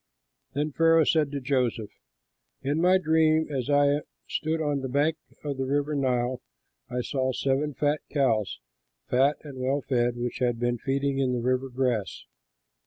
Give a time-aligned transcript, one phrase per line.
[0.53, 1.91] Then Pharaoh said to Joseph,
[2.63, 6.41] "In my dream as I stood on the bank of the Nile,
[6.89, 7.75] I saw seven
[8.09, 8.59] cows,
[9.11, 12.25] fat and well fed, which had been feeding in the river grass.